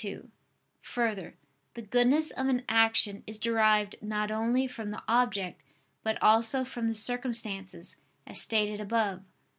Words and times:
2: 0.03 0.31
Further, 0.81 1.35
the 1.75 1.83
goodness 1.83 2.31
of 2.31 2.47
an 2.47 2.63
action 2.67 3.21
is 3.27 3.37
derived 3.37 3.97
not 4.01 4.31
only 4.31 4.65
from 4.65 4.89
the 4.89 5.03
object 5.07 5.61
but 6.01 6.17
also 6.23 6.63
from 6.65 6.87
the 6.87 6.95
circumstances, 6.95 7.97
as 8.25 8.41
stated 8.41 8.81
above 8.81 9.19
(Q. 9.19 9.25